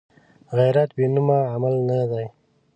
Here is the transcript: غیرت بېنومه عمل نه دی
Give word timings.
غیرت 0.57 0.89
بېنومه 0.97 1.37
عمل 1.53 1.75
نه 1.87 1.99
دی 2.11 2.25